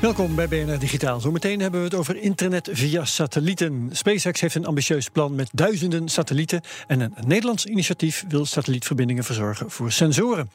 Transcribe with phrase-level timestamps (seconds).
[0.00, 1.20] Welkom bij BNR Digitaal.
[1.20, 3.88] Zometeen hebben we het over internet via satellieten.
[3.92, 6.60] SpaceX heeft een ambitieus plan met duizenden satellieten.
[6.86, 10.50] En een Nederlands initiatief wil satellietverbindingen verzorgen voor sensoren.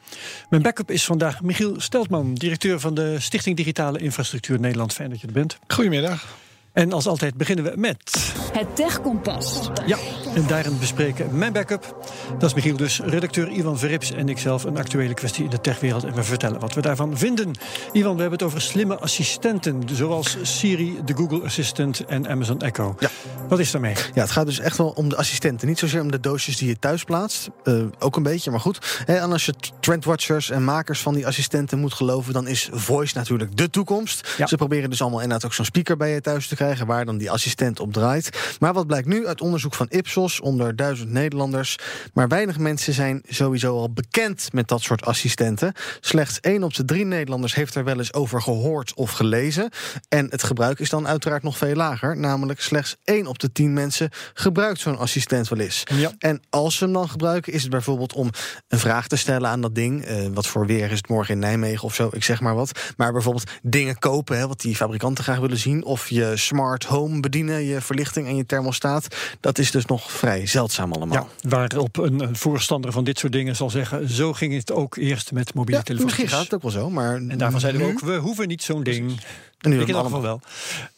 [0.48, 4.92] Mijn backup is vandaag Michiel Steltman, directeur van de Stichting Digitale Infrastructuur Nederland.
[4.92, 5.58] Fijn dat je er bent.
[5.66, 6.36] Goedemiddag.
[6.72, 8.34] En als altijd beginnen we met.
[8.52, 9.70] Het Techkompas.
[9.86, 9.98] Ja,
[10.36, 11.96] en daarin bespreken mijn backup.
[12.38, 14.64] Dat is Michiel dus, redacteur Ivan Verrips en ikzelf.
[14.64, 16.04] Een actuele kwestie in de techwereld.
[16.04, 17.50] En we vertellen wat we daarvan vinden.
[17.92, 19.82] Ivan, we hebben het over slimme assistenten.
[19.92, 22.96] Zoals Siri, de Google Assistant en Amazon Echo.
[22.98, 23.10] Ja.
[23.48, 23.94] Wat is daarmee?
[24.14, 25.68] Ja, het gaat dus echt wel om de assistenten.
[25.68, 27.48] Niet zozeer om de doosjes die je thuis plaatst.
[27.64, 29.02] Uh, ook een beetje, maar goed.
[29.04, 32.32] He, en als je trendwatchers en makers van die assistenten moet geloven...
[32.32, 34.34] dan is voice natuurlijk de toekomst.
[34.36, 34.46] Ja.
[34.46, 37.16] Ze proberen dus allemaal inderdaad ook zo'n speaker bij je thuis te krijgen waar dan
[37.16, 38.56] die assistent op draait.
[38.58, 41.78] Maar wat blijkt nu uit onderzoek van Ipsos onder duizend Nederlanders?
[42.12, 45.72] Maar weinig mensen zijn sowieso al bekend met dat soort assistenten.
[46.00, 49.70] Slechts één op de drie Nederlanders heeft er wel eens over gehoord of gelezen.
[50.08, 52.16] En het gebruik is dan uiteraard nog veel lager.
[52.16, 55.82] Namelijk slechts één op de tien mensen gebruikt zo'n assistent wel eens.
[55.94, 56.12] Ja.
[56.18, 58.30] En als ze hem dan gebruiken, is het bijvoorbeeld om
[58.68, 60.10] een vraag te stellen aan dat ding.
[60.10, 62.08] Uh, wat voor weer is het morgen in Nijmegen of zo?
[62.12, 62.92] Ik zeg maar wat.
[62.96, 65.84] Maar bijvoorbeeld dingen kopen, hè, wat die fabrikanten graag willen zien.
[65.84, 69.16] Of je smart home bedienen, je verlichting en je thermostaat.
[69.40, 71.28] Dat is dus nog vrij zeldzaam allemaal.
[71.40, 74.08] Ja, waarop een, een voorstander van dit soort dingen zal zeggen...
[74.08, 76.10] zo ging het ook eerst met mobiele ja, telefoons.
[76.10, 77.14] Misschien gaat het ook wel zo, maar...
[77.14, 79.20] En daarvan zeiden we ook, we hoeven niet zo'n ding.
[79.60, 80.40] En nu ik in ieder geval wel.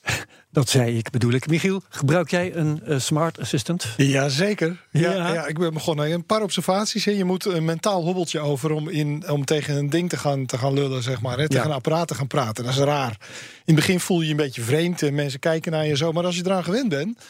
[0.50, 1.48] Dat zei ik, bedoel ik.
[1.48, 3.86] Michiel, gebruik jij een uh, smart assistant?
[3.96, 4.76] Jazeker.
[4.90, 5.32] Ja, Ja.
[5.32, 5.46] ja.
[5.46, 6.12] ik ben begonnen.
[6.12, 7.04] Een paar observaties.
[7.04, 7.10] Hè.
[7.10, 10.58] Je moet een mentaal hobbeltje over om, in, om tegen een ding te gaan, te
[10.58, 11.38] gaan lullen, zeg maar.
[11.38, 11.48] Hè.
[11.48, 11.70] Tegen Ja.
[11.70, 12.64] een apparaat te gaan praten.
[12.64, 13.16] Dat is raar.
[13.64, 16.12] In het begin voel je je een beetje vreemd en mensen kijken naar je zo.
[16.12, 17.24] Maar als je eraan gewend bent, eh,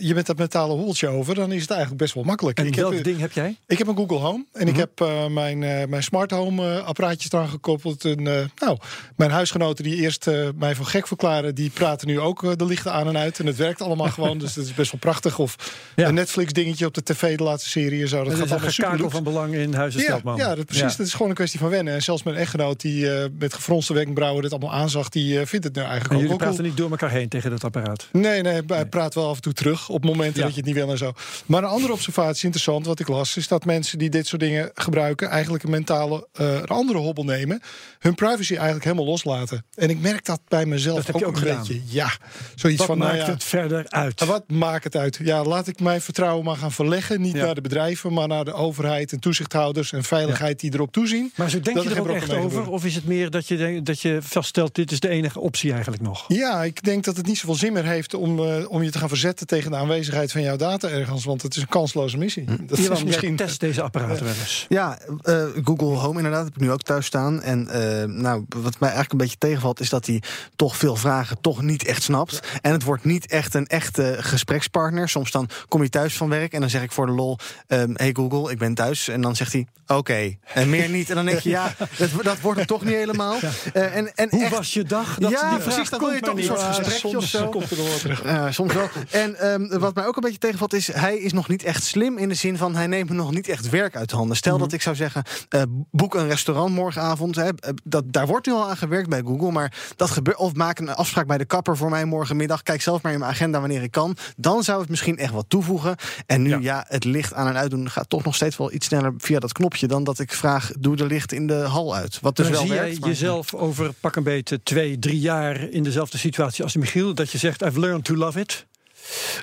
[0.00, 2.58] je met dat mentale hobbeltje over, dan is het eigenlijk best wel makkelijk.
[2.58, 3.56] En ik welk heb, ding heb jij?
[3.66, 4.78] ik heb een Google Home en ik Mhm.
[4.80, 8.04] heb eh, mijn, eh, mijn smart home eh, apparaatjes eraan gekoppeld.
[8.04, 8.78] En, eh, nou,
[9.16, 12.64] mijn huisgenoten die eerst eh, mij voor gek verklaren, die praten nu ook eh, de
[12.64, 13.38] lichten aan en uit.
[13.38, 15.38] En het werkt allemaal gewoon, dus dat is best wel prachtig.
[15.38, 15.56] Of
[15.96, 16.08] Ja.
[16.08, 18.16] een Netflix dingetje op de tv, de laatste serie zo.
[18.16, 20.82] Dat Dat gaat is een allemaal super van belang in Huizen ja, ja, dat, precies.
[20.90, 20.96] Ja.
[20.96, 21.94] Dat is gewoon een kwestie van wennen.
[21.94, 25.64] En zelfs mijn echtgenoot, die eh, met gefronste wenkbrauwen dit allemaal aanzag, die eh, vindt
[25.64, 26.68] het nu eigenlijk En ook jullie praten cool.
[26.68, 28.08] niet door elkaar heen tegen dat apparaat.
[28.12, 30.44] Nee, nee, hij praat wel af en toe terug op momenten Ja.
[30.46, 31.12] dat je het niet wil en zo.
[31.46, 34.70] Maar een andere observatie, interessant, wat ik las, is dat mensen die dit soort dingen
[34.74, 37.60] gebruiken, eigenlijk een mentale, eh, een andere hobbel nemen,
[37.98, 39.64] hun privacy eigenlijk helemaal loslaten.
[39.74, 41.58] En ik merk dat bij mezelf Dat heb ook, je ook een gedaan.
[41.58, 41.80] beetje.
[41.86, 42.10] Ja,
[42.54, 44.24] zoiets Wat van, maakt nou ja, het verder uit?
[44.24, 45.18] Wat maakt het uit?
[45.22, 47.20] Ja, laat ik mijn vertrouwen maar gaan verleggen.
[47.20, 47.44] Niet Ja.
[47.44, 51.32] naar de bedrijven, maar naar de overheid en toezichthouders en veiligheid die erop toezien.
[51.36, 52.42] Maar zo denk Dat je er ook echt over?
[52.42, 52.68] gebeuren.
[52.72, 54.74] Of is het meer dat je, dat je vaststelt...
[54.74, 56.24] dit is de enige optie eigenlijk nog?
[56.28, 58.98] Ja, ik denk dat het niet zoveel zin meer heeft om, eh, om je te
[58.98, 61.24] gaan verzetten tegen de aanwezigheid van jouw data ergens.
[61.24, 62.44] Want het is een kansloze missie.
[62.66, 63.36] Dat Ivan, is misschien.
[63.36, 64.66] test deze apparaten wel eens.
[64.68, 67.42] Ja, eh, Google Home inderdaad, heb ik nu ook thuis staan.
[67.42, 70.22] En eh, nou, wat mij eigenlijk een beetje tegenvalt, is dat hij
[70.56, 72.40] toch veel vragen toch niet echt snapt.
[72.62, 75.08] En het wordt niet echt een echte gesprekspartner.
[75.08, 77.90] Soms dan kom je thuis van werk en dan zeg ik voor de lol: ehm,
[77.94, 79.08] Hey Google, ik ben thuis.
[79.08, 81.08] En dan zegt hij: Oké, en meer niet.
[81.10, 83.38] En dan denk je: Ja, dat, dat wordt het toch niet helemaal.
[83.72, 85.18] Eh, en, en Hoe echt- was je dag?
[85.18, 85.90] Dat, ja, die vraag precies.
[85.90, 87.48] Dan wil je toch een soort gesprekje soms of zo.
[87.48, 88.24] komt er nog wel terug.
[88.24, 88.88] Ja, soms wel.
[89.10, 90.92] En ehm, wat mij ook een beetje tegenvalt is...
[90.92, 92.74] hij is nog niet echt slim in de zin van...
[92.74, 94.36] hij neemt me nog niet echt werk uit de handen.
[94.36, 95.22] Stel dat ik zou zeggen...
[95.48, 97.36] eh, boek een restaurant morgenavond.
[97.36, 99.50] Hè, eh, dat, daar wordt nu al aan gewerkt bij Google.
[99.50, 100.36] Maar dat gebeurt...
[100.36, 102.62] of maak een afspraak bij de kapper voor mij morgenmiddag.
[102.62, 104.16] Kijk zelf maar in mijn agenda wanneer ik kan.
[104.36, 105.96] Dan zou het misschien echt wat toevoegen.
[106.26, 107.90] En nu, ja, het licht aan en uitdoen...
[107.90, 109.86] gaat toch nog steeds wel iets sneller via dat knopje...
[109.86, 112.18] dan dat ik vraag, doe de licht in de hal uit.
[112.20, 112.96] Wat dus Dan wel zie werkt.
[112.98, 117.14] jij jezelf over pak een beetje twee, drie jaar in dezelfde situatie als Michiel.
[117.14, 118.66] Dat je zegt, I've learned to love it.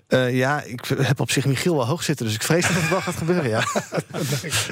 [0.07, 2.89] Eh, ja, ik heb op zich Michiel wel hoog zitten, dus ik vrees dat het
[2.89, 3.59] wel gaat gebeuren, ja.
[4.11, 4.69] Herbert,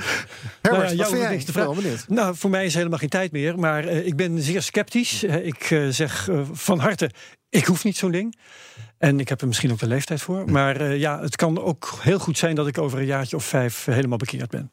[0.62, 1.76] Nou ja, wat jouw vind vragen.
[1.76, 2.06] benieuwd.
[2.08, 3.60] Nou, voor mij is helemaal geen tijd meer.
[3.60, 5.24] Maar eh, ik ben zeer sceptisch.
[5.24, 7.10] Eh, ik zeg van harte,
[7.50, 8.36] ik hoef niet zo'n ding.
[9.02, 10.52] En ik heb er misschien ook de leeftijd voor.
[10.52, 13.44] Maar eh, ja, het kan ook heel goed zijn dat ik over een jaartje of
[13.44, 14.72] vijf helemaal bekeerd ben.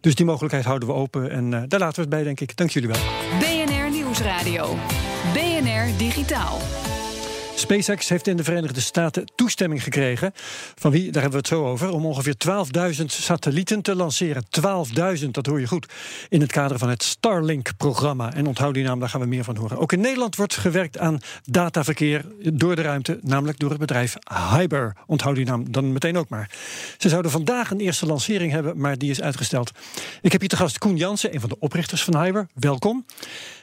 [0.00, 1.30] Dus die mogelijkheid houden we open.
[1.30, 2.56] En eh, daar laten we het bij, denk ik.
[2.56, 3.00] Dank jullie wel.
[3.38, 4.76] BNR Nieuwsradio.
[5.32, 6.58] BNR Digitaal.
[7.60, 10.32] SpaceX heeft in de Verenigde Staten toestemming gekregen.
[10.74, 11.90] Van wie, daar hebben we het zo over.
[11.90, 12.34] Om ongeveer
[12.98, 14.44] 12.000 satellieten te lanceren.
[15.20, 15.92] 12.000, dat hoor je goed.
[16.28, 18.32] In het kader van het Starlink-programma.
[18.34, 19.78] En onthoud die naam, daar gaan we meer van horen.
[19.78, 23.18] Ook in Nederland wordt gewerkt aan dataverkeer door de ruimte.
[23.22, 24.16] Namelijk door het bedrijf
[24.50, 24.96] Hyber.
[25.06, 26.50] Onthoud die naam dan meteen ook maar.
[26.98, 29.70] Ze zouden vandaag een eerste lancering hebben, maar die is uitgesteld.
[30.20, 32.48] Ik heb hier te gast Koen Jansen, een van de oprichters van Hyber.
[32.54, 33.04] Welkom.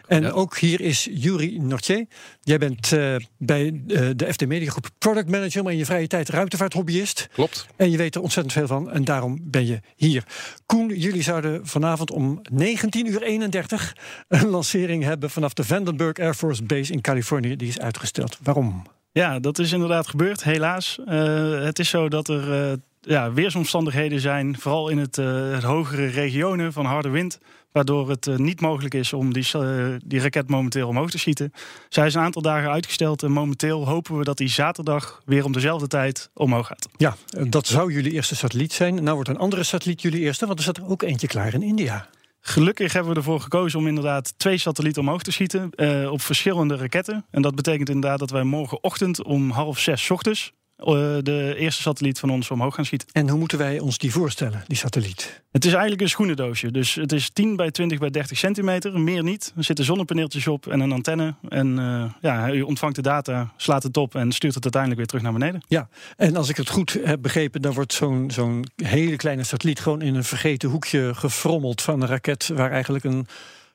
[0.08, 2.06] En ook hier is Yuri Nortier.
[2.42, 6.08] Jij bent uh, bij uh, de FD Media Groep product manager, maar in je vrije
[6.08, 7.28] tijd ruimtevaarthobbyist.
[7.34, 7.68] Klopt.
[7.76, 10.24] En je weet er ontzettend veel van en daarom ben je hier.
[10.66, 13.96] Koen, jullie zouden vanavond om 19 uur 31
[14.28, 17.56] een lancering hebben vanaf de Vandenberg Air Force Base in Californië.
[17.56, 18.38] Die is uitgesteld.
[18.44, 18.84] Waarom?
[19.12, 21.00] Ja, dat is inderdaad gebeurd, helaas.
[21.08, 26.74] Uh, het is zo dat er ja, weersomstandigheden zijn, vooral in het, het hogere regionen
[26.74, 27.40] van harde wind
[27.78, 31.52] waardoor het uh, niet mogelijk is om die, uh, die raket momenteel omhoog te schieten.
[31.90, 35.52] Zij is een aantal dagen uitgesteld en momenteel hopen we dat die zaterdag weer om
[35.52, 36.88] dezelfde tijd omhoog gaat.
[36.96, 37.16] Ja,
[37.50, 39.04] dat zou jullie eerste satelliet zijn.
[39.04, 41.62] Nou wordt een andere satelliet jullie eerste, want er staat er ook eentje klaar in
[41.62, 42.10] India.
[42.40, 46.76] Gelukkig hebben we ervoor gekozen om inderdaad twee satellieten omhoog te schieten uh, op verschillende
[46.76, 47.26] raketten.
[47.32, 52.30] En dat betekent inderdaad dat wij morgenochtend om half zes ochtends de eerste satelliet van
[52.30, 53.08] ons omhoog gaan schieten.
[53.12, 55.44] En hoe moeten wij ons die voorstellen, die satelliet?
[55.52, 56.72] Het is eigenlijk een schoenendoosje.
[56.72, 59.54] Dus het is 10 bij 20 bij 30 centimeter, meer niet.
[59.58, 61.36] Er zitten zonnepaneeltjes op en een antenne.
[61.50, 65.10] En uh, ja, u ontvangt de data, slaat het op en stuurt het uiteindelijk weer
[65.10, 65.62] terug naar beneden.
[65.68, 69.80] Ja, en als ik het goed heb begrepen, dan wordt zo'n zo'n hele kleine satelliet
[69.80, 73.28] gewoon in een vergeten hoekje gefrommeld van een raket waar eigenlijk een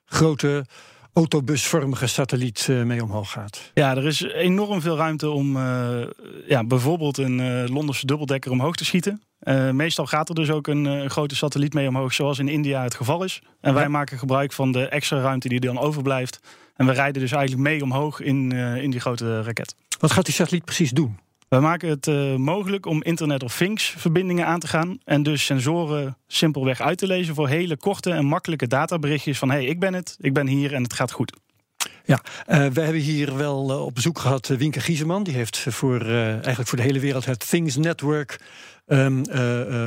[0.04, 0.64] grote
[1.12, 3.70] autobusvormige satelliet uh, mee omhoog gaat.
[3.74, 6.00] Ja, er is enorm veel ruimte om uh,
[6.46, 9.22] ja, bijvoorbeeld een uh, Londense dubbeldekker omhoog te schieten.
[9.72, 13.24] meestal gaat er dus ook een grote satelliet mee omhoog, zoals in India het geval
[13.24, 13.42] is.
[13.60, 16.40] En wij maken gebruik van de extra ruimte die dan overblijft.
[16.76, 19.74] En we rijden dus eigenlijk mee omhoog in, in die grote raket.
[19.98, 21.18] Wat gaat die satelliet precies doen?
[21.52, 24.98] Wij maken het uh, mogelijk om Internet of Things verbindingen aan te gaan.
[25.04, 29.64] En dus sensoren simpelweg uit te lezen voor hele korte en makkelijke databerichtjes van hey,
[29.64, 31.36] ik ben het, ik ben hier en het gaat goed.
[32.04, 35.22] Ja, uh, we hebben hier wel uh, op bezoek gehad Wienke Gieseman.
[35.22, 38.40] Die heeft voor, eigenlijk voor de hele wereld het Things Network
[38.86, 39.22] um,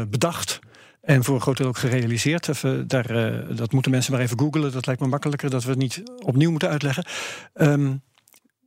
[0.09, 0.59] bedacht.
[1.01, 2.47] En voor een groot deel ook gerealiseerd.
[2.47, 3.07] Even, daar,
[3.55, 4.71] dat moeten mensen maar even googlen.
[4.71, 7.05] Dat lijkt me makkelijker dat we het niet opnieuw moeten uitleggen.
[7.53, 8.01] Um,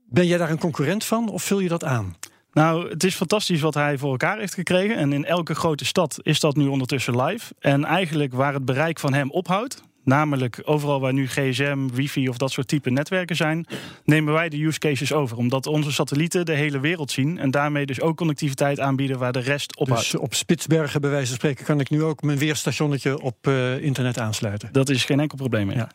[0.09, 2.17] ben jij daar een concurrent van of vul je dat aan?
[2.53, 4.97] Nou, het is fantastisch wat hij voor elkaar heeft gekregen.
[4.97, 7.55] En in elke grote stad is dat nu ondertussen live.
[7.59, 12.37] En eigenlijk waar het bereik van hem ophoudt, Namelijk overal waar nu gsm, wifi of
[12.37, 13.67] dat soort type netwerken zijn,
[14.05, 15.37] nemen wij de use cases over.
[15.37, 19.39] Omdat onze satellieten de hele wereld zien en daarmee dus ook connectiviteit aanbieden waar de
[19.39, 23.21] rest op Dus op Spitsbergen bij wijze van spreken kan ik nu ook mijn weerstationnetje
[23.21, 24.69] op uh, internet aansluiten.
[24.73, 25.77] Dat is geen enkel probleem meer.
[25.77, 25.91] Ja.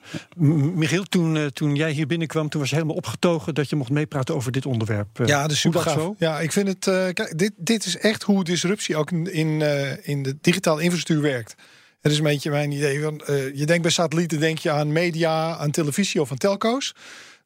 [0.75, 3.89] Michiel, toen, uh, toen jij hier binnenkwam, toen was je helemaal opgetogen dat je mocht
[3.89, 5.19] meepraten over dit onderwerp.
[5.19, 5.93] Uh, ja, dat is super gaaf.
[5.93, 6.15] Zo?
[6.17, 6.83] Ja, ik vind het.
[7.13, 9.61] kijk, dit, dit is echt hoe disruptie ook in, in,
[10.03, 11.55] in de digitale infrastructuur werkt.
[12.03, 13.01] Het is een beetje mijn idee.
[13.01, 16.95] Van, uh, je denkt bij satellieten denk je aan media, aan televisie of aan telco's.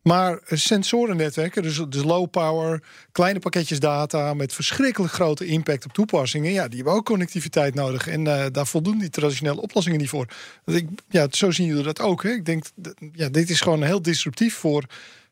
[0.02, 6.52] Maar sensorennetwerken, dus, dus low power, kleine pakketjes data met verschrikkelijk grote impact op toepassingen,
[6.52, 8.08] ja, die hebben ook connectiviteit nodig.
[8.08, 10.28] En uh, daar voldoen die traditionele oplossingen niet voor.
[10.66, 12.24] Ik, ja, zo zien jullie dat ook.
[12.24, 12.30] Hè?
[12.30, 12.66] Ik denk,
[13.12, 14.86] ja, dit is gewoon heel disruptief voor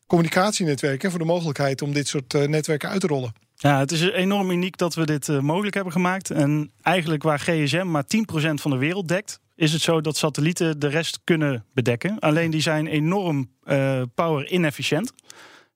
[0.06, 3.45] communicatienetwerken en voor de mogelijkheid om dit soort netwerken uit te rollen.
[3.58, 6.30] Ja, het is enorm uniek dat we dit uh, mogelijk hebben gemaakt.
[6.30, 8.08] En eigenlijk waar GSM maar 10%
[8.54, 12.18] van de wereld dekt, is het zo dat satellieten de rest kunnen bedekken.
[12.18, 15.12] Alleen die zijn enorm uh, power inefficiënt.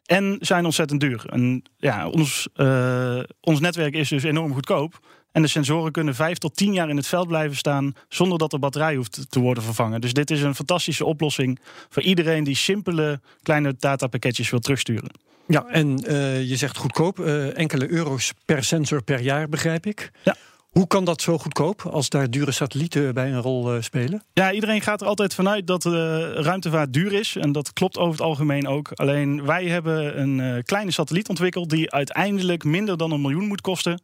[0.05, 1.25] En zijn ontzettend duur.
[1.27, 5.01] En ja, ons, uh, ons netwerk is dus enorm goedkoop.
[5.33, 8.51] En de sensoren kunnen vijf tot tien jaar in het veld blijven staan zonder dat
[8.51, 10.01] de batterij hoeft te worden vervangen.
[10.01, 11.59] Dus dit is een fantastische oplossing
[11.89, 15.11] voor iedereen die simpele kleine datapakketjes wil terugsturen.
[15.47, 20.11] Ja, en uh, je zegt goedkoop, uh, enkele euro's per sensor per jaar, begrijp ik.
[20.25, 20.37] Ja.
[20.71, 24.23] Hoe kan dat zo goedkoop als daar dure satellieten bij een rol uh, spelen?
[24.33, 27.37] Ja, iedereen gaat er altijd vanuit dat de ruimtevaart duur is.
[27.37, 28.91] En dat klopt over het algemeen ook.
[28.95, 34.01] Alleen wij hebben een kleine satelliet ontwikkeld die uiteindelijk minder dan een miljoen moet kosten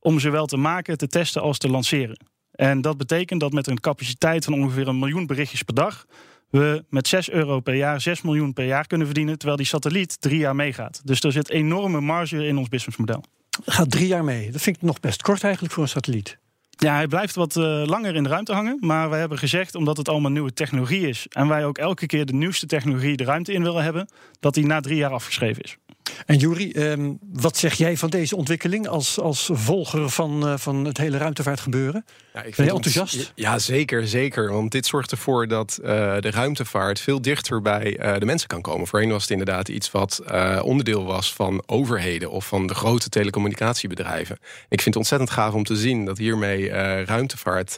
[0.00, 2.26] om zowel te maken, te testen als te lanceren.
[2.52, 6.06] En dat betekent dat met een capaciteit van ongeveer een miljoen berichtjes per dag
[6.50, 10.20] we met 6 euro per jaar 6 miljoen per jaar kunnen verdienen, terwijl die satelliet
[10.20, 11.00] drie jaar meegaat.
[11.04, 13.24] Dus er zit enorme marge in ons businessmodel.
[13.64, 14.50] Gaat drie jaar mee.
[14.50, 16.38] Dat vind ik nog best kort eigenlijk voor een satelliet.
[16.70, 18.76] Ja, hij blijft wat uh, langer in de ruimte hangen.
[18.80, 21.26] Maar wij hebben gezegd, omdat het allemaal nieuwe technologie is...
[21.28, 24.08] en wij ook elke keer de nieuwste technologie de ruimte in willen hebben...
[24.40, 25.76] dat die na drie jaar afgeschreven is.
[26.26, 30.84] En Juri, ehm, wat zeg jij van deze ontwikkeling als, als volger van, uh, van
[30.84, 32.04] het hele ruimtevaartgebeuren?
[32.34, 33.32] Ja, ik ben je enthousiast?
[33.34, 34.52] ja, zeker, zeker.
[34.52, 35.86] Want dit zorgt ervoor dat uh,
[36.20, 38.86] de ruimtevaart veel dichter bij uh, de mensen kan komen.
[38.86, 40.22] Voorheen was het inderdaad iets wat
[40.62, 44.38] onderdeel was van overheden of van de grote telecommunicatiebedrijven.
[44.68, 46.68] Ik vind het ontzettend gaaf om te zien dat hiermee
[47.04, 47.76] ruimtevaart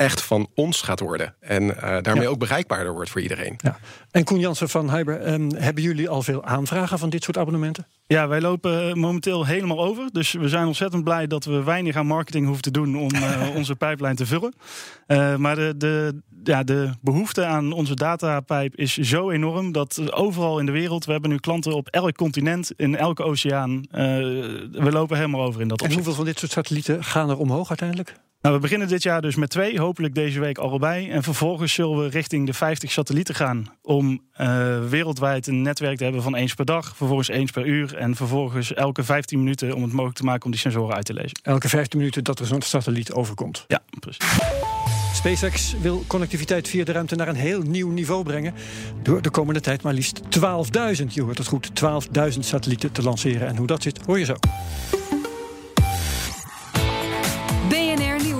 [0.00, 1.34] echt van ons gaat worden.
[1.40, 3.54] En uh, daarmee ook bereikbaarder wordt voor iedereen.
[3.56, 3.78] Ja.
[4.10, 7.86] En Koen Jansen van Hyber, um, hebben jullie al veel aanvragen van dit soort abonnementen?
[8.06, 10.08] Ja, wij lopen momenteel helemaal over.
[10.12, 13.54] Dus we zijn ontzettend blij dat we weinig aan marketing hoeven te doen om uh,
[13.56, 14.54] onze pijplijn te vullen.
[15.06, 20.58] Uh, maar de, de, ja, de behoefte aan onze datapijp is zo enorm dat overal
[20.58, 23.86] in de wereld, we hebben nu klanten op elk continent, in elke oceaan.
[23.90, 25.98] we lopen helemaal over in dat opzicht.
[25.98, 28.14] En hoeveel van dit soort satellieten gaan er omhoog uiteindelijk?
[28.42, 31.10] Nou, we beginnen dit jaar dus met twee, hopelijk deze week allebei.
[31.10, 36.04] En vervolgens zullen we richting de 50 satellieten gaan om uh, wereldwijd een netwerk te
[36.04, 39.82] hebben van eens per dag, vervolgens eens per uur en vervolgens elke 15 minuten om
[39.82, 41.38] het mogelijk te maken om die sensoren uit te lezen.
[41.42, 43.64] Elke 15 minuten dat er zo'n satelliet overkomt.
[43.68, 44.24] Ja, precies.
[45.14, 48.54] SpaceX wil connectiviteit via de ruimte naar een heel nieuw niveau brengen.
[49.02, 51.70] Door de komende tijd maar liefst 12.000, je hoort het goed,
[52.32, 53.48] 12.000 satellieten te lanceren.
[53.48, 54.34] En hoe dat zit, hoor je zo.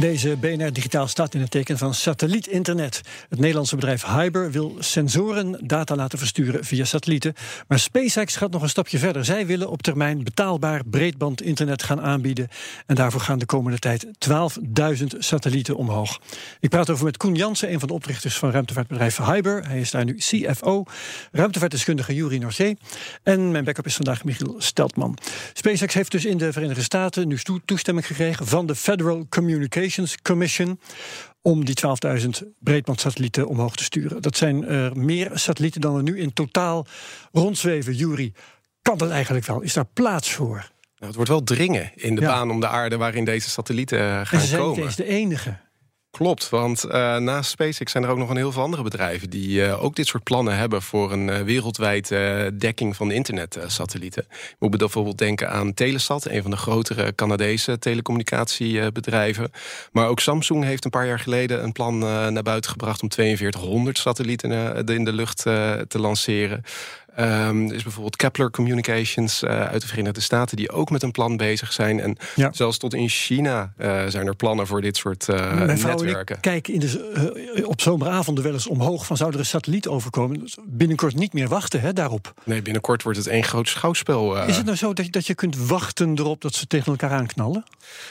[0.00, 3.00] Deze BNR Digitaal staat in het teken van satellietinternet.
[3.28, 7.34] Het Nederlandse bedrijf Hyber wil sensoren data laten versturen via satellieten.
[7.68, 9.24] Maar SpaceX gaat nog een stapje verder.
[9.24, 12.48] Zij willen op termijn betaalbaar breedbandinternet gaan aanbieden.
[12.86, 16.20] En daarvoor gaan de komende tijd 12.000 satellieten omhoog.
[16.60, 19.68] Ik praat over met Koen Jansen, een van de oprichters van ruimtevaartbedrijf Hyber.
[19.68, 20.84] Hij is daar nu CFO.
[21.32, 22.78] Ruimtevaartdeskundige Juri Norzee.
[23.22, 25.18] En mijn backup is vandaag Michiel Steltman.
[25.52, 29.86] SpaceX heeft dus in de Verenigde Staten nu toestemming gekregen van de Federal Communication
[30.22, 30.80] Commission
[31.42, 31.74] om die
[32.20, 32.28] 12.000
[32.58, 34.22] breedbandsatellieten omhoog te sturen.
[34.22, 36.86] Dat zijn er meer satellieten dan er nu in totaal
[37.32, 37.94] rondzweven.
[37.94, 38.32] Jury,
[38.82, 39.60] kan dat eigenlijk wel?
[39.60, 40.56] Is daar plaats voor?
[40.56, 44.24] Nou, het wordt wel dringen in de baan om de aarde waarin deze satellieten gaan
[44.24, 44.32] komen.
[44.32, 44.86] En ze zijn komen.
[44.86, 45.58] niet de enige.
[46.18, 49.48] Klopt, want uh, naast SpaceX zijn er ook nog een heel veel andere bedrijven die
[49.48, 54.24] uh, ook dit soort plannen hebben voor een uh, wereldwijde dekking van de internetsatellieten.
[54.30, 59.50] Je moet bijvoorbeeld denken aan Telesat, een van de grotere Canadese telecommunicatiebedrijven.
[59.92, 61.98] Maar ook Samsung heeft een paar jaar geleden een plan
[62.32, 65.42] naar buiten gebracht om 4200 satellieten in de lucht
[65.88, 66.62] te lanceren.
[67.20, 70.56] Um, er is bijvoorbeeld Kepler Communications uh, uit de Verenigde Staten...
[70.56, 72.00] die ook met een plan bezig zijn.
[72.00, 72.48] En ja.
[72.52, 76.40] zelfs tot in China uh, zijn er plannen voor dit soort uh, Mijn netwerken.
[76.40, 79.06] Kijk in de, op zomeravonden wel eens omhoog...
[79.06, 80.40] van zou er een satelliet overkomen.
[80.40, 82.32] Dus binnenkort niet meer wachten hè, daarop.
[82.44, 84.46] Nee, binnenkort wordt het één groot schouwspel.
[84.46, 87.10] Is het nou zo dat je, dat je kunt wachten erop dat ze tegen elkaar
[87.10, 87.64] aanknallen?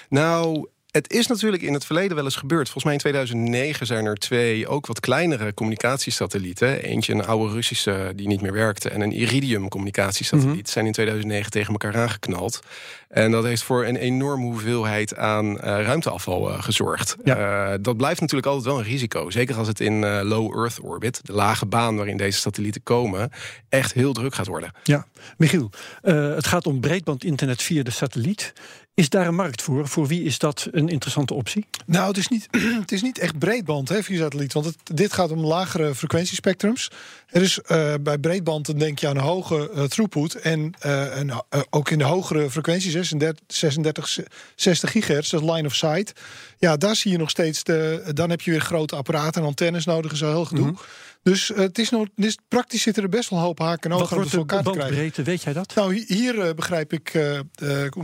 [0.10, 0.68] Nou,
[0.98, 2.70] het is natuurlijk in het verleden wel eens gebeurd.
[2.70, 6.84] Volgens mij in 2009 zijn er twee ook wat kleinere communicatiesatellieten.
[6.84, 8.90] Eentje een oude Russische die niet meer werkte...
[8.90, 10.56] en een Iridium communicatiesatelliet.
[10.56, 12.60] Mm zijn in 2009 tegen elkaar aangeknald.
[13.08, 17.16] En dat heeft voor een enorme hoeveelheid aan uh, ruimteafval uh, gezorgd.
[17.24, 17.72] Ja.
[17.72, 19.30] Uh, dat blijft natuurlijk altijd wel een risico.
[19.30, 23.30] Zeker als het in low Earth orbit, de lage baan waarin deze satellieten komen...
[23.70, 24.72] echt heel druk gaat worden.
[24.84, 28.54] Ja, Michiel, het gaat om breedbandinternet via de satelliet.
[28.98, 29.88] Is daar een markt voor?
[29.88, 31.66] Voor wie is dat een interessante optie?
[31.86, 32.48] Nou, het is niet,
[32.82, 34.54] het is niet echt breedband hè, via satelliet.
[34.54, 36.92] Want het, dit gaat om lagere frequentiespectrums.
[37.28, 40.36] Er is uh, bij breedband dan denk je aan een hoge uh, throughput.
[40.36, 44.20] En, uh, en ook in de hogere frequenties, 36, 36
[44.56, 46.22] 60 gigahertz, dat line of sight.
[46.58, 47.64] Ja, daar zie je nog steeds.
[47.64, 50.66] De, dan heb je weer grote apparaten en antennes nodig zo heel gedoe.
[50.66, 50.86] Mm -hmm.
[51.30, 53.98] Dus uh, het is nog, dus praktisch zitten er best wel een hoop haken en
[53.98, 54.96] ogen om voor elkaar te krijgen.
[54.96, 55.76] Breedte, weet jij dat?
[55.76, 57.40] Nou, hier uh, begrijp ik uh,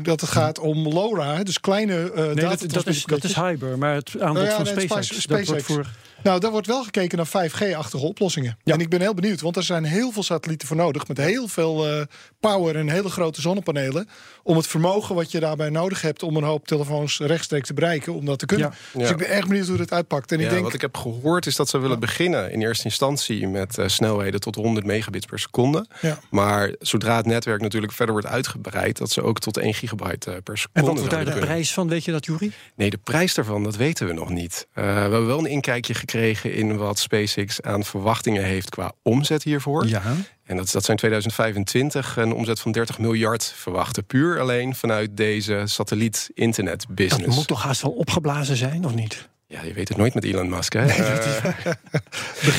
[0.01, 3.95] dat het gaat om LoRa, dus kleine nee, dat, dat, is, dat is Hyber, maar
[3.95, 5.27] het aanbod ja, van nee, SpaceX, SpaceX.
[5.27, 5.87] Dat wordt voor
[6.23, 8.57] nou, daar wordt wel gekeken naar 5G-achtige oplossingen.
[8.63, 8.73] Ja.
[8.73, 11.07] En ik ben heel benieuwd, want er zijn heel veel satellieten voor nodig...
[11.07, 12.01] met heel veel uh,
[12.39, 14.09] power en hele grote zonnepanelen...
[14.43, 16.23] om het vermogen wat je daarbij nodig hebt...
[16.23, 18.73] om een hoop telefoons rechtstreeks te bereiken, om dat te kunnen.
[18.93, 18.99] Ja.
[18.99, 20.31] Dus ik ben erg benieuwd hoe dit uitpakt.
[20.31, 20.63] En ja, ik denk...
[20.63, 23.47] Wat ik heb gehoord is dat ze willen beginnen in eerste instantie...
[23.47, 25.87] met uh, snelheden tot 100 megabits per seconde.
[26.29, 28.97] Maar zodra het netwerk natuurlijk verder wordt uitgebreid...
[28.97, 31.73] dat ze ook tot 1 gigabyte uh, per seconde En wat wordt daar de prijs
[31.73, 32.51] van, weet je dat, Jury?
[32.75, 34.67] Nee, de prijs daarvan, dat weten we nog niet.
[34.73, 39.43] we hebben wel een inkijkje gekregen gekregen in wat SpaceX aan verwachtingen heeft qua omzet
[39.43, 39.87] hiervoor.
[39.87, 40.01] Ja.
[40.43, 44.05] En dat, dat zijn 2025 een omzet van 30 miljard verwachten.
[44.05, 47.25] Puur alleen vanuit deze satelliet-internet-business.
[47.25, 49.29] Dat moet toch haast wel opgeblazen zijn, of niet?
[49.53, 50.73] Ja, je weet het nooit met Elon Musk.
[50.73, 50.85] Hè?
[50.85, 50.95] Uh,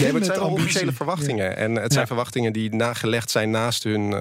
[0.01, 1.57] nee, het zijn officiële verwachtingen.
[1.57, 4.19] En het zijn verwachtingen die nagelegd zijn naast hun uh,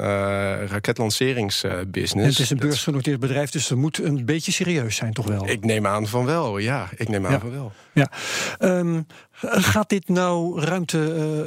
[0.65, 2.37] raketlanceringsbusiness.
[2.37, 5.49] het is een beursgenoteerd bedrijf, dus er moet een beetje serieus zijn, toch wel?
[5.49, 6.89] Ik neem aan van wel, ja.
[6.95, 7.39] Ik neem aan ja.
[7.39, 7.71] van wel.
[7.93, 8.11] Ja.
[8.59, 9.07] Um,
[9.39, 10.97] gaat dit nou ruimte,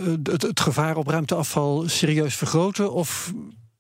[0.07, 2.93] uh, het, het gevaar op ruimteafval serieus vergroten?
[2.93, 3.33] Of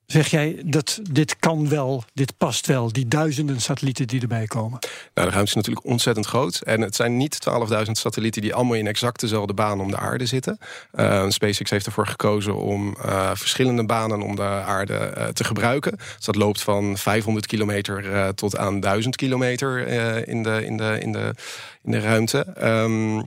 [0.06, 4.78] Zeg jij dat dit kan wel, dit past wel, die duizenden satellieten die erbij komen?
[5.14, 6.60] Nou, de ruimte is natuurlijk ontzettend groot.
[6.60, 7.38] En het zijn niet
[7.84, 10.58] 12.000 satellieten die allemaal in exact dezelfde baan om de aarde zitten.
[10.94, 15.96] Uh, SpaceX heeft ervoor gekozen om uh, verschillende banen om de aarde uh, te gebruiken.
[15.96, 19.86] Dus dat loopt van 500 kilometer tot aan 1000 kilometer
[20.28, 21.34] in, de, in, de, in, de,
[21.82, 22.46] in de ruimte.
[22.62, 23.24] Um,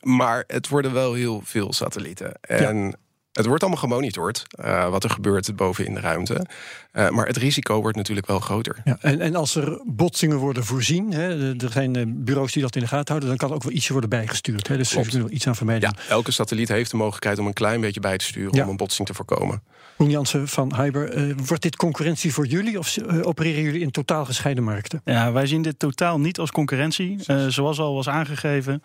[0.00, 2.32] maar het worden wel heel veel satellieten.
[2.40, 2.92] En ja.
[3.38, 6.46] Het wordt allemaal gemonitord, uh, wat er gebeurt boven in de ruimte.
[6.92, 8.76] Uh, maar het risico wordt natuurlijk wel groter.
[8.84, 12.80] Ja, en, en als er botsingen worden voorzien, hè, er zijn bureaus die dat in
[12.80, 14.68] de gaten houden, dan kan ook wel ietsje worden bijgestuurd.
[14.68, 15.94] Hè, dus er er iets aan vermijden.
[15.96, 18.62] Ja, elke satelliet heeft de mogelijkheid om een klein beetje bij te sturen ja.
[18.62, 19.62] om een botsing te voorkomen.
[19.96, 24.24] Koen Jansen van Hyber, uh, wordt dit concurrentie voor jullie of opereren jullie in totaal
[24.24, 25.00] gescheiden markten?
[25.04, 27.18] Ja, wij zien dit totaal niet als concurrentie.
[27.48, 28.82] zoals al was aangegeven.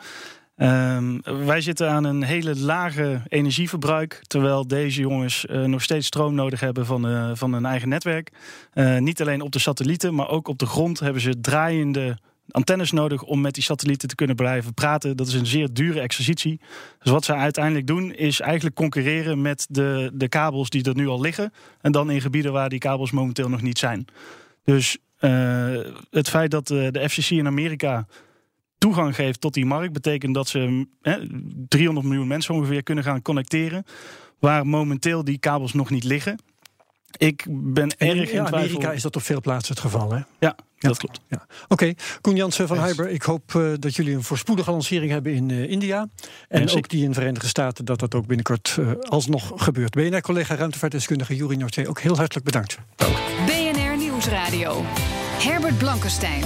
[0.57, 6.35] Um, wij zitten aan een hele lage energieverbruik, terwijl deze jongens uh, nog steeds stroom
[6.35, 8.31] nodig hebben van, uh, van hun eigen netwerk.
[8.73, 12.17] Uh, niet alleen op de satellieten, maar ook op de grond hebben ze draaiende
[12.49, 15.17] antennes nodig om met die satellieten te kunnen blijven praten.
[15.17, 16.61] Dat is een zeer dure exercitie.
[16.99, 21.07] Dus wat ze uiteindelijk doen, is eigenlijk concurreren met de, de kabels die er nu
[21.07, 21.53] al liggen.
[21.81, 24.05] En dan in gebieden waar die kabels momenteel nog niet zijn.
[24.63, 24.97] Dus
[26.09, 28.05] het feit dat de FCC in Amerika
[28.83, 31.17] toegang geeft tot die markt, betekent dat ze hè,
[31.67, 33.85] 300 miljoen mensen ongeveer kunnen gaan connecteren.
[34.39, 36.39] Waar momenteel die kabels nog niet liggen.
[37.17, 38.57] Ik ben en erg in in twijfel.
[38.57, 40.17] Amerika is dat op veel plaatsen het geval, hè?
[40.17, 40.55] Ja, ja.
[40.77, 41.19] dat klopt.
[41.27, 41.45] Ja.
[41.63, 41.97] Oké, okay.
[42.21, 45.69] Koen Jansen van Hyber, ik hoop uh, dat jullie een voorspoedige lancering hebben in uh,
[45.69, 46.07] India.
[46.47, 46.77] En Merci.
[46.77, 49.91] ook die in de Verenigde Staten, dat dat ook binnenkort uh, alsnog gebeurt.
[49.91, 52.77] BNR-collega ruimtevaartdeskundige Juri Nortje, ook heel hartelijk bedankt.
[52.95, 53.15] Dank.
[53.45, 54.81] BNR Nieuwsradio.
[55.39, 56.43] Herbert Blankenstein.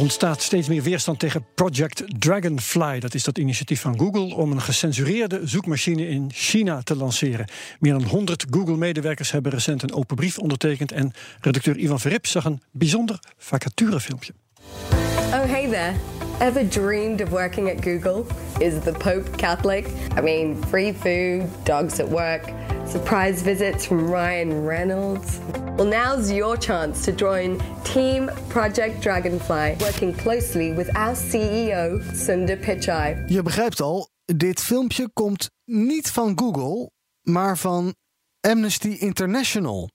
[0.00, 3.00] Ontstaat steeds meer weerstand tegen Project Dragonfly.
[3.00, 7.46] Dat is dat initiatief van Google om een gecensureerde zoekmachine in China te lanceren.
[7.78, 10.92] Meer dan 100 Google-medewerkers hebben recent een open brief ondertekend.
[10.92, 14.32] En redacteur Ivan Verrip zag een bijzonder vacaturefilmpje.
[15.32, 15.94] Oh, hey there.
[16.38, 18.24] Ever dreamed of working at Google?
[18.58, 19.86] Is the Pope Catholic?
[20.18, 22.52] I mean, free food, dogs at work,
[22.90, 25.38] surprise visits from Ryan Reynolds.
[25.76, 32.56] Well, now's your chance to join Team Project Dragonfly, working closely with our CEO, Sundar
[32.56, 33.24] Pichai.
[33.26, 36.90] Je begrijpt al, dit filmpje komt niet van Google,
[37.22, 37.94] maar van
[38.40, 39.90] Amnesty International.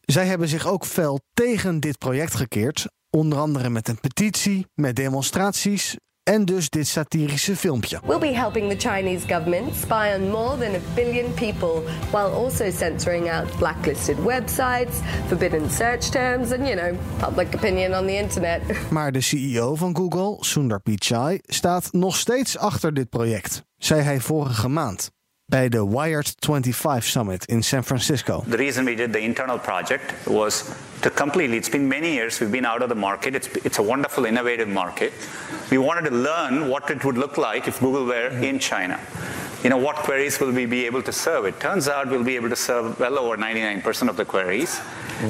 [0.00, 4.96] Zij hebben zich ook fel tegen dit project gekeerd, onder andere met een petitie, met
[4.96, 8.00] demonstraties en dus dit satirische filmpje.
[8.04, 12.70] We'll be helping the Chinese government spy on more than a billion people while also
[12.70, 18.60] censoring out blacklisted websites, forbidden search terms and, you know, public opinion on the internet.
[18.90, 24.20] Maar de CEO van Google, Sundar Pichai, staat nog steeds achter dit project, zei hij
[24.20, 25.14] vorige maand
[25.46, 28.44] bij de Wired 25 Summit in San Francisco.
[28.48, 30.64] The reason we did the internal project was
[31.00, 33.34] to completely, it's been many years we've been out of the market.
[33.34, 35.12] It's, it's a wonderful, innovative market.
[35.70, 38.98] We wanted to learn what it would look like if Google were in China.
[39.62, 41.48] You know, what queries will we be able to serve?
[41.48, 44.80] It turns out we'll be able to serve well over 99% of the queries.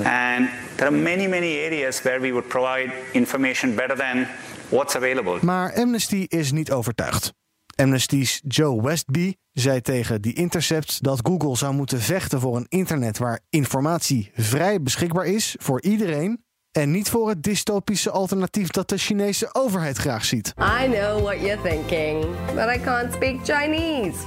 [0.05, 4.27] And there are many, many areas where we would provide information better than
[4.71, 5.39] what's available.
[5.43, 7.33] Maar Amnesty is niet overtuigd.
[7.77, 13.19] Amnesty's Joe Westby zei tegen The Intercept dat Google zou moeten vechten voor een internet
[13.19, 18.99] waar informatie vrij beschikbaar is voor iedereen en niet voor het dystopische alternatief dat de
[18.99, 20.55] Chinese overheid graag ziet.
[20.59, 24.19] I know what you're thinking, but I can't speak Chinese.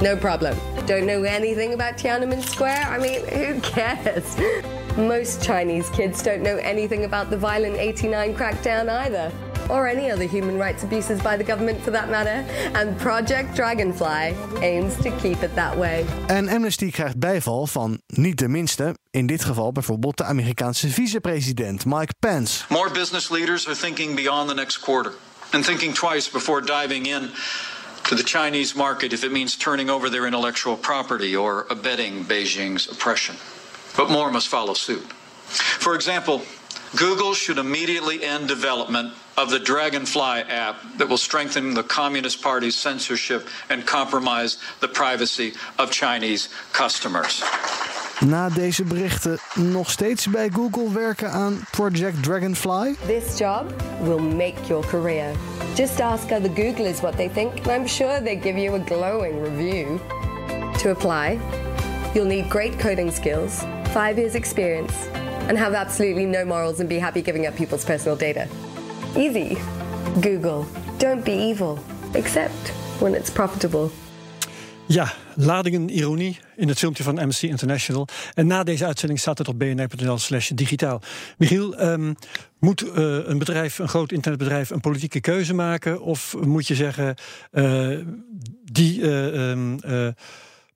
[0.00, 0.54] No problem.
[0.86, 2.96] Don't know anything about Tiananmen Square?
[2.96, 4.24] I mean, who cares?
[4.96, 9.49] Most Chinese kids don't know anything about the violent 89 crackdown either.
[9.70, 12.44] Or any other human rights abuses by the government for that matter.
[12.74, 16.04] And Project Dragonfly aims to keep it that way.
[16.26, 21.84] En Amnesty krijgt bijval van niet de minste, in dit geval bijvoorbeeld de Amerikaanse vicepresident
[21.84, 22.64] Mike Pence.
[22.68, 25.12] More business leaders are thinking beyond the next quarter
[25.50, 27.30] and thinking twice before diving in
[28.02, 32.88] to the Chinese market if it means turning over their intellectual property or abetting Beijing's
[32.90, 33.36] oppression.
[33.96, 35.12] But more must follow suit.
[35.78, 36.40] For example,
[36.96, 42.76] Google should immediately end development of the Dragonfly app that will strengthen the Communist Party's
[42.76, 47.42] censorship and compromise the privacy of Chinese customers.
[48.20, 52.96] na deze berichten nog steeds bij Google werken aan Project Dragonfly?
[53.06, 55.32] This job will make your career.
[55.74, 59.42] Just ask other Googlers what they think, and I'm sure they give you a glowing
[59.42, 60.00] review.
[60.78, 61.38] To apply,
[62.14, 64.92] you'll need great coding skills, five years experience,
[65.48, 68.46] and have absolutely no morals and be happy giving up people's personal data.
[69.16, 69.56] Easy.
[70.20, 70.64] Google.
[70.98, 71.78] Don't be evil,
[72.12, 73.88] except when it's profitable.
[74.86, 78.08] Ja, ladingen ironie in het filmpje van Amnesty International.
[78.34, 81.02] En na deze uitzending staat het op bnr.nl slash digitaal.
[81.38, 82.16] Michiel, um,
[82.58, 82.92] moet uh,
[83.26, 86.00] een bedrijf, een groot internetbedrijf, een politieke keuze maken?
[86.00, 87.14] Of moet je zeggen,
[87.52, 87.98] uh,
[88.64, 89.78] die uh, um,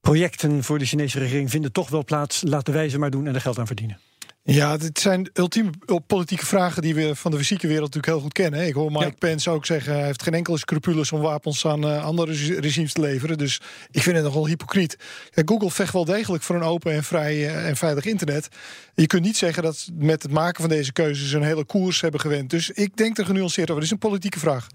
[0.01, 3.35] projecten voor de Chinese regering vinden toch wel plaats, laten wij ze maar doen en
[3.35, 3.99] er geld aan verdienen?
[4.47, 5.71] Ja, dit zijn ultieme
[6.07, 8.67] politieke vragen die we van de fysieke wereld natuurlijk heel goed kennen.
[8.67, 9.11] Ik hoor Mike ja.
[9.19, 13.01] Pence ook zeggen, hij heeft geen enkele scrupules om wapens aan uh, andere regimes te
[13.01, 13.39] leveren.
[13.39, 14.99] Dus ik vind het nogal hypocriet.
[15.31, 18.49] Google vecht wel degelijk voor een open en vrij uh, en veilig internet.
[18.95, 22.21] Je kunt niet zeggen dat met het maken van deze keuzes een hele koers hebben
[22.21, 22.51] gewend.
[22.51, 23.83] Dus ik denk er genuanceerd over.
[23.83, 24.67] Het is een politieke vraag.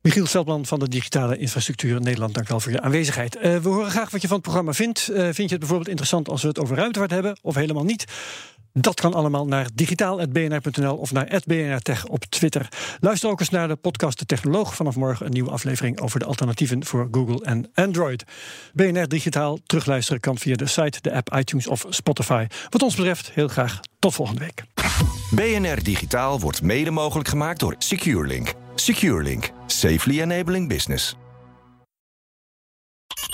[0.00, 3.36] Michiel Steltman van de Digitale Infrastructuur in Nederland, dank wel voor je aanwezigheid.
[3.36, 5.00] Uh, we horen graag wat je van het programma vindt.
[5.00, 8.04] Vind je het bijvoorbeeld interessant als we het over ruimtevaart hebben, of helemaal niet?
[8.80, 12.68] Dat kan allemaal naar digitaal.bnr.nl of naar @bnrtech op Twitter.
[13.00, 14.74] Luister ook eens naar de podcast De Technoloog.
[14.74, 18.24] Vanaf morgen een nieuwe aflevering over de alternatieven voor Google en Android.
[18.72, 22.46] BNR Digitaal terugluisteren kan via de site, de app iTunes of Spotify.
[22.68, 24.64] Wat ons betreft heel graag tot volgende week.
[25.30, 28.54] BNR Digitaal wordt mede mogelijk gemaakt door SecureLink.
[28.74, 29.50] SecureLink.
[29.66, 31.16] Safely enabling business.